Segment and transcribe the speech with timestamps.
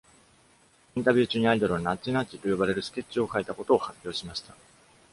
[0.95, 4.55] インタビュー中に、アイドルは「ナッジナッジ」と呼ばれるスケッチを書いたことを発表しました。